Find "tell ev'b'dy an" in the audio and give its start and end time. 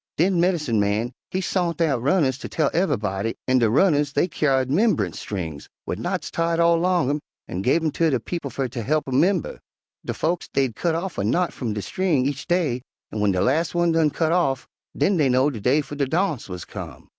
2.47-3.59